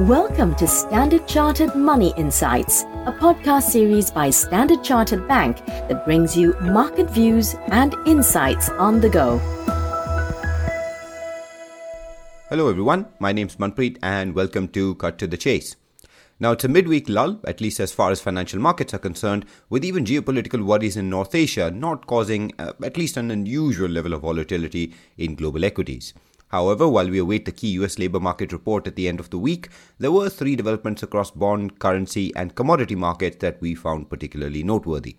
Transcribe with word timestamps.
Welcome 0.00 0.54
to 0.56 0.66
Standard 0.66 1.26
Chartered 1.26 1.74
Money 1.74 2.12
Insights, 2.18 2.82
a 3.06 3.16
podcast 3.18 3.62
series 3.62 4.10
by 4.10 4.28
Standard 4.28 4.84
Chartered 4.84 5.26
Bank 5.26 5.64
that 5.64 6.04
brings 6.04 6.36
you 6.36 6.54
market 6.60 7.08
views 7.08 7.54
and 7.68 7.94
insights 8.04 8.68
on 8.68 9.00
the 9.00 9.08
go. 9.08 9.38
Hello, 12.50 12.68
everyone. 12.68 13.06
My 13.20 13.32
name's 13.32 13.56
Manpreet, 13.56 13.96
and 14.02 14.34
welcome 14.34 14.68
to 14.68 14.96
Cut 14.96 15.16
to 15.16 15.26
the 15.26 15.38
Chase. 15.38 15.76
Now, 16.38 16.52
it's 16.52 16.64
a 16.64 16.68
midweek 16.68 17.08
lull, 17.08 17.40
at 17.46 17.62
least 17.62 17.80
as 17.80 17.94
far 17.94 18.10
as 18.10 18.20
financial 18.20 18.60
markets 18.60 18.92
are 18.92 18.98
concerned, 18.98 19.46
with 19.70 19.82
even 19.82 20.04
geopolitical 20.04 20.62
worries 20.62 20.98
in 20.98 21.08
North 21.08 21.34
Asia 21.34 21.70
not 21.70 22.06
causing 22.06 22.52
uh, 22.58 22.74
at 22.84 22.98
least 22.98 23.16
an 23.16 23.30
unusual 23.30 23.88
level 23.88 24.12
of 24.12 24.20
volatility 24.20 24.92
in 25.16 25.36
global 25.36 25.64
equities. 25.64 26.12
However, 26.48 26.88
while 26.88 27.10
we 27.10 27.18
await 27.18 27.44
the 27.44 27.52
key 27.52 27.68
US 27.80 27.98
labor 27.98 28.20
market 28.20 28.52
report 28.52 28.86
at 28.86 28.96
the 28.96 29.08
end 29.08 29.20
of 29.20 29.30
the 29.30 29.38
week, 29.38 29.68
there 29.98 30.12
were 30.12 30.28
three 30.28 30.54
developments 30.54 31.02
across 31.02 31.30
bond, 31.30 31.78
currency, 31.78 32.34
and 32.36 32.54
commodity 32.54 32.94
markets 32.94 33.38
that 33.38 33.60
we 33.60 33.74
found 33.74 34.08
particularly 34.10 34.62
noteworthy. 34.62 35.16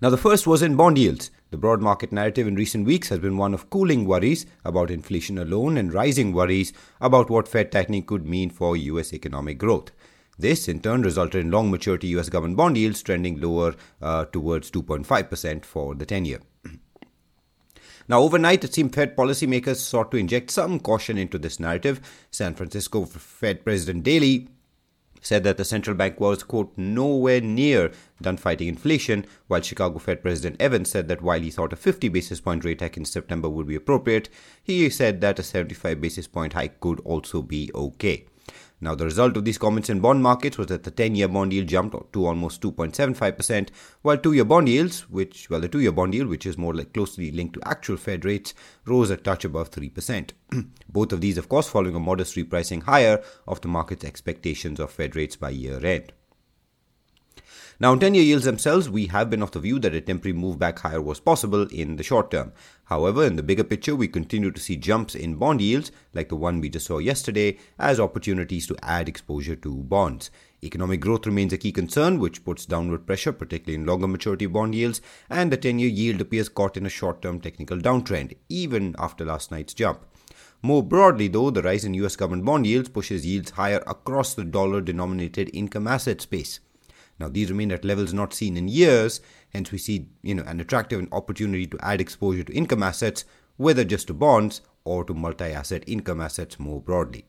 Now, 0.00 0.10
the 0.10 0.18
first 0.18 0.46
was 0.46 0.62
in 0.62 0.76
bond 0.76 0.98
yields. 0.98 1.30
The 1.50 1.56
broad 1.56 1.80
market 1.80 2.12
narrative 2.12 2.46
in 2.46 2.54
recent 2.56 2.86
weeks 2.86 3.08
has 3.10 3.18
been 3.18 3.36
one 3.36 3.54
of 3.54 3.70
cooling 3.70 4.04
worries 4.04 4.46
about 4.64 4.90
inflation 4.90 5.38
alone 5.38 5.76
and 5.76 5.92
rising 5.92 6.32
worries 6.32 6.72
about 7.00 7.30
what 7.30 7.46
Fed 7.46 7.70
tightening 7.70 8.04
could 8.04 8.26
mean 8.26 8.50
for 8.50 8.76
US 8.76 9.12
economic 9.12 9.58
growth. 9.58 9.90
This, 10.38 10.66
in 10.66 10.80
turn, 10.80 11.02
resulted 11.02 11.44
in 11.44 11.50
long 11.50 11.70
maturity 11.70 12.08
US 12.18 12.28
government 12.28 12.56
bond 12.56 12.76
yields 12.76 13.02
trending 13.02 13.40
lower 13.40 13.74
uh, 14.00 14.24
towards 14.26 14.70
2.5% 14.70 15.64
for 15.64 15.94
the 15.94 16.06
10 16.06 16.24
year. 16.24 16.40
Now, 18.08 18.20
overnight, 18.20 18.64
it 18.64 18.74
seemed 18.74 18.94
Fed 18.94 19.16
policymakers 19.16 19.76
sought 19.76 20.10
to 20.10 20.16
inject 20.16 20.50
some 20.50 20.80
caution 20.80 21.18
into 21.18 21.38
this 21.38 21.60
narrative. 21.60 22.00
San 22.30 22.54
Francisco 22.54 23.04
Fed 23.04 23.64
President 23.64 24.02
Daly 24.02 24.48
said 25.22 25.44
that 25.44 25.56
the 25.56 25.64
central 25.64 25.96
bank 25.96 26.20
was, 26.20 26.42
quote, 26.42 26.72
nowhere 26.76 27.40
near 27.40 27.92
done 28.20 28.36
fighting 28.36 28.68
inflation, 28.68 29.24
while 29.46 29.60
Chicago 29.60 29.98
Fed 29.98 30.20
President 30.20 30.60
Evans 30.60 30.90
said 30.90 31.08
that 31.08 31.22
while 31.22 31.40
he 31.40 31.50
thought 31.50 31.72
a 31.72 31.76
50 31.76 32.08
basis 32.08 32.40
point 32.40 32.64
rate 32.64 32.80
hike 32.80 32.96
in 32.96 33.04
September 33.04 33.48
would 33.48 33.66
be 33.66 33.76
appropriate, 33.76 34.28
he 34.62 34.90
said 34.90 35.20
that 35.20 35.38
a 35.38 35.42
75 35.42 36.00
basis 36.00 36.26
point 36.26 36.52
hike 36.52 36.80
could 36.80 37.00
also 37.00 37.40
be 37.40 37.70
okay. 37.74 38.26
Now, 38.82 38.96
the 38.96 39.04
result 39.04 39.36
of 39.36 39.44
these 39.44 39.58
comments 39.58 39.90
in 39.90 40.00
bond 40.00 40.24
markets 40.24 40.58
was 40.58 40.66
that 40.66 40.82
the 40.82 40.90
10 40.90 41.14
year 41.14 41.28
bond 41.28 41.52
yield 41.52 41.68
jumped 41.68 42.12
to 42.12 42.26
almost 42.26 42.60
2.75%, 42.62 43.68
while 44.02 44.18
two 44.18 44.32
year 44.32 44.44
bond 44.44 44.68
yields, 44.68 45.08
which, 45.08 45.48
well, 45.48 45.60
the 45.60 45.68
two 45.68 45.78
year 45.78 45.92
bond 45.92 46.14
yield, 46.14 46.26
which 46.26 46.46
is 46.46 46.58
more 46.58 46.74
like 46.74 46.92
closely 46.92 47.30
linked 47.30 47.54
to 47.54 47.68
actual 47.68 47.96
Fed 47.96 48.24
rates, 48.24 48.54
rose 48.84 49.10
a 49.10 49.16
touch 49.16 49.44
above 49.44 49.70
3%. 49.70 50.30
Both 50.88 51.12
of 51.12 51.20
these, 51.20 51.38
of 51.38 51.48
course, 51.48 51.68
following 51.68 51.94
a 51.94 52.00
modest 52.00 52.34
repricing 52.34 52.82
higher 52.82 53.22
of 53.46 53.60
the 53.60 53.68
market's 53.68 54.04
expectations 54.04 54.80
of 54.80 54.90
Fed 54.90 55.14
rates 55.14 55.36
by 55.36 55.50
year 55.50 55.86
end. 55.86 56.12
Now, 57.80 57.94
10 57.94 58.14
year 58.14 58.22
yields 58.24 58.44
themselves, 58.44 58.88
we 58.88 59.06
have 59.08 59.30
been 59.30 59.42
of 59.42 59.50
the 59.50 59.60
view 59.60 59.78
that 59.80 59.94
a 59.94 60.00
temporary 60.00 60.36
move 60.36 60.58
back 60.58 60.78
higher 60.78 61.02
was 61.02 61.20
possible 61.20 61.62
in 61.68 61.96
the 61.96 62.02
short 62.02 62.30
term. 62.30 62.52
However, 62.84 63.24
in 63.24 63.36
the 63.36 63.42
bigger 63.42 63.64
picture, 63.64 63.96
we 63.96 64.08
continue 64.08 64.50
to 64.50 64.60
see 64.60 64.76
jumps 64.76 65.14
in 65.14 65.36
bond 65.36 65.60
yields, 65.60 65.90
like 66.14 66.28
the 66.28 66.36
one 66.36 66.60
we 66.60 66.68
just 66.68 66.86
saw 66.86 66.98
yesterday, 66.98 67.58
as 67.78 67.98
opportunities 67.98 68.66
to 68.66 68.76
add 68.82 69.08
exposure 69.08 69.56
to 69.56 69.82
bonds. 69.82 70.30
Economic 70.64 71.00
growth 71.00 71.26
remains 71.26 71.52
a 71.52 71.58
key 71.58 71.72
concern, 71.72 72.20
which 72.20 72.44
puts 72.44 72.66
downward 72.66 73.04
pressure, 73.04 73.32
particularly 73.32 73.74
in 73.74 73.84
longer 73.84 74.06
maturity 74.06 74.46
bond 74.46 74.74
yields, 74.74 75.00
and 75.28 75.50
the 75.50 75.56
10 75.56 75.80
year 75.80 75.88
yield 75.88 76.20
appears 76.20 76.48
caught 76.48 76.76
in 76.76 76.86
a 76.86 76.90
short 76.90 77.20
term 77.20 77.40
technical 77.40 77.78
downtrend, 77.78 78.36
even 78.48 78.94
after 78.98 79.24
last 79.24 79.50
night's 79.50 79.74
jump. 79.74 80.04
More 80.62 80.84
broadly, 80.84 81.26
though, 81.26 81.50
the 81.50 81.62
rise 81.62 81.84
in 81.84 81.94
US 81.94 82.14
government 82.14 82.44
bond 82.44 82.64
yields 82.64 82.88
pushes 82.88 83.26
yields 83.26 83.50
higher 83.50 83.82
across 83.88 84.34
the 84.34 84.44
dollar 84.44 84.80
denominated 84.80 85.50
income 85.52 85.88
asset 85.88 86.20
space. 86.20 86.60
Now, 87.22 87.28
these 87.28 87.50
remain 87.50 87.70
at 87.70 87.84
levels 87.84 88.12
not 88.12 88.34
seen 88.34 88.56
in 88.56 88.66
years, 88.66 89.20
hence, 89.50 89.70
we 89.70 89.78
see 89.78 90.08
you 90.22 90.34
know, 90.34 90.42
an 90.42 90.58
attractive 90.58 91.06
opportunity 91.12 91.68
to 91.68 91.78
add 91.80 92.00
exposure 92.00 92.42
to 92.42 92.52
income 92.52 92.82
assets, 92.82 93.24
whether 93.58 93.84
just 93.84 94.08
to 94.08 94.12
bonds 94.12 94.60
or 94.82 95.04
to 95.04 95.14
multi 95.14 95.44
asset 95.44 95.84
income 95.86 96.20
assets 96.20 96.58
more 96.58 96.80
broadly. 96.80 97.24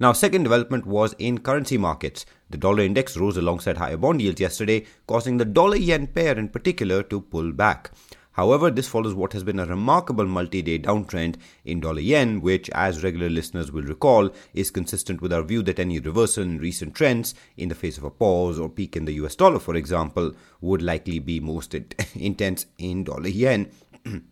Now, 0.00 0.14
second 0.14 0.44
development 0.44 0.86
was 0.86 1.14
in 1.18 1.40
currency 1.40 1.76
markets. 1.76 2.24
The 2.48 2.56
dollar 2.56 2.82
index 2.82 3.14
rose 3.14 3.36
alongside 3.36 3.76
higher 3.76 3.98
bond 3.98 4.22
yields 4.22 4.40
yesterday, 4.40 4.86
causing 5.06 5.36
the 5.36 5.44
dollar 5.44 5.76
yen 5.76 6.06
pair 6.06 6.38
in 6.38 6.48
particular 6.48 7.02
to 7.02 7.20
pull 7.20 7.52
back. 7.52 7.90
However, 8.38 8.70
this 8.70 8.86
follows 8.86 9.14
what 9.14 9.32
has 9.32 9.42
been 9.42 9.58
a 9.58 9.66
remarkable 9.66 10.24
multi 10.24 10.62
day 10.62 10.78
downtrend 10.78 11.38
in 11.64 11.80
dollar 11.80 11.98
yen, 11.98 12.40
which, 12.40 12.70
as 12.70 13.02
regular 13.02 13.28
listeners 13.28 13.72
will 13.72 13.82
recall, 13.82 14.30
is 14.54 14.70
consistent 14.70 15.20
with 15.20 15.32
our 15.32 15.42
view 15.42 15.60
that 15.64 15.80
any 15.80 15.98
reversal 15.98 16.44
in 16.44 16.58
recent 16.58 16.94
trends, 16.94 17.34
in 17.56 17.68
the 17.68 17.74
face 17.74 17.98
of 17.98 18.04
a 18.04 18.10
pause 18.10 18.56
or 18.56 18.68
peak 18.68 18.94
in 18.94 19.06
the 19.06 19.14
US 19.14 19.34
dollar, 19.34 19.58
for 19.58 19.74
example, 19.74 20.36
would 20.60 20.82
likely 20.82 21.18
be 21.18 21.40
most 21.40 21.74
intense 22.14 22.66
in 22.78 23.02
dollar 23.02 23.26
yen 23.26 23.72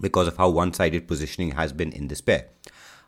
because 0.00 0.28
of 0.28 0.36
how 0.36 0.50
one 0.50 0.72
sided 0.72 1.08
positioning 1.08 1.50
has 1.50 1.72
been 1.72 1.90
in 1.90 2.06
this 2.06 2.20
pair. 2.20 2.46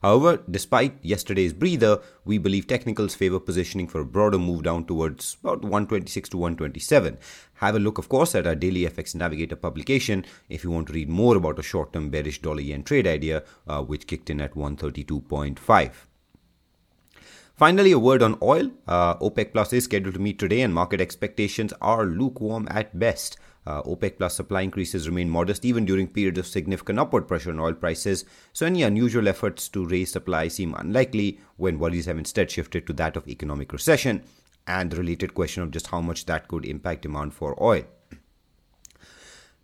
However, 0.03 0.43
despite 0.51 0.99
yesterday's 1.03 1.53
breather, 1.53 2.01
we 2.25 2.39
believe 2.39 2.67
technicals 2.67 3.15
favor 3.15 3.39
positioning 3.39 3.87
for 3.87 4.01
a 4.01 4.07
broader 4.07 4.39
move 4.39 4.63
down 4.63 4.87
towards 4.87 5.37
about 5.43 5.61
126 5.61 6.31
to 6.31 6.39
127. 6.39 7.19
Have 7.55 7.75
a 7.75 7.79
look, 7.79 7.99
of 7.99 8.09
course, 8.09 8.35
at 8.35 8.47
our 8.47 8.55
daily 8.55 8.83
FX 8.83 9.15
Navigator 9.15 9.57
publication 9.57 10.25
if 10.49 10.65
you 10.65 10.71
want 10.71 10.87
to 10.87 10.95
read 10.95 11.11
more 11.11 11.37
about 11.37 11.59
a 11.59 11.63
short 11.63 11.93
term 11.93 12.09
bearish 12.09 12.41
dollar 12.41 12.63
yen 12.63 12.83
trade 12.83 13.07
idea, 13.07 13.43
uh, 13.69 13.83
which 13.83 14.07
kicked 14.07 14.31
in 14.31 14.41
at 14.41 14.55
132.5. 14.55 15.93
Finally, 17.55 17.93
a 17.93 17.99
word 17.99 18.23
on 18.23 18.39
oil. 18.41 18.71
Uh, 18.89 19.17
OPEC 19.17 19.53
Plus 19.53 19.71
is 19.75 19.85
scheduled 19.85 20.15
to 20.15 20.21
meet 20.21 20.39
today, 20.39 20.63
and 20.63 20.73
market 20.73 20.99
expectations 20.99 21.75
are 21.83 22.07
lukewarm 22.07 22.67
at 22.71 22.99
best. 22.99 23.37
Uh, 23.67 23.83
OPEC 23.83 24.17
Plus 24.17 24.35
supply 24.35 24.63
increases 24.63 25.09
remain 25.09 25.29
modest 25.29 25.65
even 25.65 25.85
during 25.85 26.09
periods 26.09 26.39
of 26.39 26.47
significant 26.47 26.99
upward 26.99 27.29
pressure 27.29 27.51
on 27.51 27.61
oil 27.61 27.75
prices, 27.75 28.25
so 28.53 28.65
any 28.65 28.83
unusual 28.83 29.29
efforts 29.29 29.69
to 29.69 29.85
raise 29.87 30.11
supply 30.11 30.49
seem 30.49 30.75
unlikely 30.75 31.39
when 31.57 31.79
worries 31.79 32.07
have 32.07 32.19
instead 32.19 32.51
shifted 32.51 32.87
to 32.87 32.93
that 32.95 33.17
of 33.17 33.29
economic 33.29 33.73
recession 33.73 34.23
and 34.67 34.91
the 34.91 34.97
related 34.97 35.35
question 35.35 35.63
of 35.63 35.71
just 35.71 35.89
how 35.89 36.01
much 36.01 36.27
that 36.27 36.49
could 36.49 36.65
impact 36.65 37.03
demand 37.03 37.35
for 37.35 37.61
oil. 37.63 37.85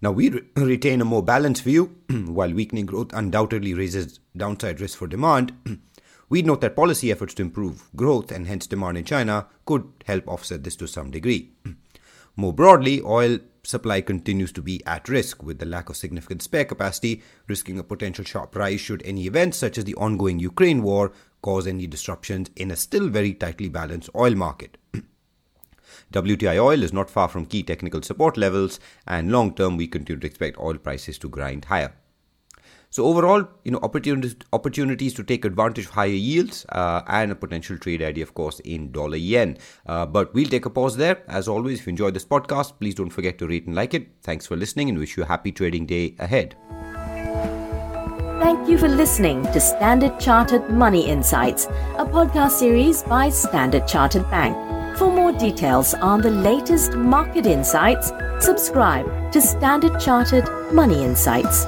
Now, 0.02 0.12
we 0.12 0.28
re- 0.28 0.42
retain 0.56 1.00
a 1.00 1.06
more 1.06 1.22
balanced 1.22 1.62
view. 1.62 1.96
While 2.10 2.52
weakening 2.52 2.86
growth 2.86 3.12
undoubtedly 3.12 3.72
raises 3.72 4.20
downside 4.36 4.80
risk 4.80 4.98
for 4.98 5.06
demand, 5.06 5.52
we 6.28 6.42
note 6.42 6.60
that 6.60 6.76
policy 6.76 7.10
efforts 7.10 7.34
to 7.34 7.42
improve 7.42 7.88
growth 7.96 8.30
and 8.30 8.46
hence 8.46 8.66
demand 8.66 8.98
in 8.98 9.04
China 9.04 9.46
could 9.64 9.90
help 10.04 10.28
offset 10.28 10.64
this 10.64 10.76
to 10.76 10.86
some 10.86 11.10
degree. 11.10 11.52
More 12.36 12.52
broadly, 12.52 13.00
oil 13.00 13.38
supply 13.66 14.00
continues 14.00 14.52
to 14.52 14.62
be 14.62 14.84
at 14.86 15.08
risk, 15.08 15.42
with 15.42 15.58
the 15.58 15.66
lack 15.66 15.90
of 15.90 15.96
significant 15.96 16.42
spare 16.42 16.64
capacity 16.64 17.22
risking 17.48 17.78
a 17.78 17.82
potential 17.82 18.24
sharp 18.24 18.54
rise 18.54 18.80
should 18.80 19.02
any 19.04 19.26
events 19.26 19.58
such 19.58 19.76
as 19.76 19.84
the 19.84 19.94
ongoing 19.96 20.38
Ukraine 20.38 20.82
war 20.82 21.12
cause 21.42 21.66
any 21.66 21.86
disruptions 21.86 22.50
in 22.56 22.70
a 22.70 22.76
still 22.76 23.08
very 23.08 23.34
tightly 23.34 23.68
balanced 23.68 24.10
oil 24.14 24.34
market. 24.34 24.78
WTI 26.12 26.62
oil 26.62 26.82
is 26.82 26.92
not 26.92 27.10
far 27.10 27.28
from 27.28 27.46
key 27.46 27.62
technical 27.62 28.02
support 28.02 28.36
levels, 28.36 28.78
and 29.06 29.32
long 29.32 29.54
term 29.54 29.76
we 29.76 29.86
continue 29.88 30.20
to 30.20 30.26
expect 30.26 30.58
oil 30.58 30.78
prices 30.78 31.18
to 31.18 31.28
grind 31.28 31.64
higher. 31.64 31.92
So 32.96 33.04
overall, 33.04 33.46
you 33.62 33.72
know, 33.72 33.78
opportunities 33.82 34.36
opportunities 34.54 35.12
to 35.16 35.22
take 35.22 35.44
advantage 35.44 35.84
of 35.84 35.90
higher 35.90 36.20
yields 36.28 36.64
uh, 36.70 37.02
and 37.06 37.30
a 37.30 37.34
potential 37.34 37.76
trade 37.76 38.00
idea, 38.00 38.24
of 38.24 38.32
course, 38.32 38.58
in 38.60 38.90
dollar 38.90 39.18
yen. 39.18 39.58
Uh, 39.84 40.06
but 40.06 40.32
we'll 40.32 40.48
take 40.48 40.64
a 40.64 40.70
pause 40.70 40.96
there. 40.96 41.22
As 41.28 41.46
always, 41.46 41.80
if 41.80 41.86
you 41.86 41.90
enjoyed 41.90 42.14
this 42.14 42.24
podcast, 42.24 42.78
please 42.78 42.94
don't 42.94 43.10
forget 43.10 43.36
to 43.40 43.46
rate 43.46 43.66
and 43.66 43.76
like 43.76 43.92
it. 43.92 44.08
Thanks 44.22 44.46
for 44.46 44.56
listening, 44.56 44.88
and 44.88 44.98
wish 44.98 45.14
you 45.18 45.24
a 45.24 45.26
happy 45.26 45.52
trading 45.52 45.84
day 45.84 46.16
ahead. 46.18 46.56
Thank 48.40 48.66
you 48.66 48.78
for 48.78 48.88
listening 48.88 49.42
to 49.42 49.60
Standard 49.60 50.18
Chartered 50.18 50.70
Money 50.70 51.06
Insights, 51.06 51.66
a 51.98 52.06
podcast 52.16 52.52
series 52.52 53.02
by 53.02 53.28
Standard 53.28 53.86
Chartered 53.86 54.30
Bank. 54.30 54.56
For 54.96 55.12
more 55.12 55.32
details 55.32 55.92
on 55.92 56.22
the 56.22 56.30
latest 56.30 56.94
market 56.94 57.44
insights, 57.44 58.10
subscribe 58.40 59.32
to 59.32 59.42
Standard 59.42 60.00
Chartered 60.00 60.48
Money 60.72 61.04
Insights. 61.04 61.66